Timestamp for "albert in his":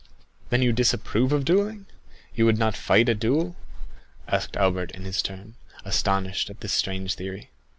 4.57-5.21